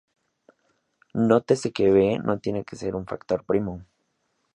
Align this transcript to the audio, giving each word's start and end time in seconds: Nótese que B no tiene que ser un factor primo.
Nótese 1.29 1.71
que 1.71 1.91
B 1.91 2.17
no 2.23 2.39
tiene 2.39 2.65
que 2.65 2.75
ser 2.75 2.95
un 2.95 3.05
factor 3.05 3.45
primo. 3.45 3.85